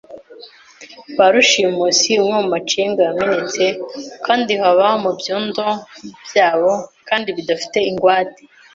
ba 1.17 1.27
rushimusi, 1.33 2.11
umwe 2.21 2.33
mumacenga 2.41 2.99
yamenetse, 3.07 3.63
kandi 4.25 4.51
haba 4.61 4.87
mubyondo 5.03 5.65
byabo 6.27 6.73
kandi 7.07 7.29
bidafite 7.37 7.77
ingwate 7.89 8.41